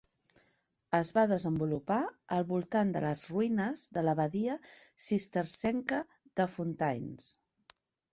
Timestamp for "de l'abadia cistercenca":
3.97-6.01